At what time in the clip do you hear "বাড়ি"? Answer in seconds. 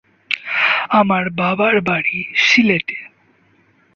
1.81-2.17